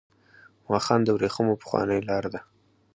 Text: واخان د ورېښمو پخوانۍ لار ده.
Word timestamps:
واخان 0.71 0.99
د 1.03 1.09
ورېښمو 1.15 1.59
پخوانۍ 1.61 1.99
لار 2.09 2.25
ده. 2.33 2.39